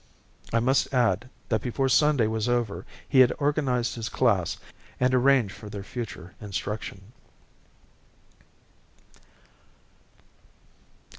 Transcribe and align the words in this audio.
I 0.51 0.59
must 0.59 0.91
add 0.91 1.29
that 1.49 1.61
before 1.61 1.87
Sunday 1.87 2.25
was 2.25 2.49
over 2.49 2.87
he 3.07 3.19
had 3.19 3.33
organized 3.37 3.93
his 3.93 4.09
class 4.09 4.57
and 4.99 5.13
arranged 5.13 5.53
for 5.53 5.69
their 5.69 5.83
future 5.83 6.33
instruction. 6.41 7.11